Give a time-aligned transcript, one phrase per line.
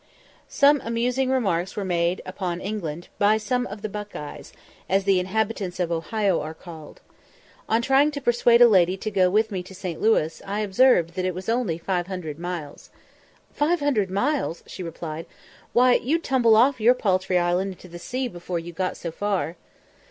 [0.49, 4.51] Some amusing remarks were made upon England by some of the "Buckeyes,"
[4.89, 7.01] as the inhabitants of Ohio are called.
[7.69, 10.01] On trying to persuade a lady to go with me to St.
[10.01, 12.89] Louis, I observed that it was only five hundred miles.
[13.53, 15.27] "Five hundred miles!" she replied;
[15.71, 19.55] "why, you'd tumble off your paltry island into the sea before you got so far!"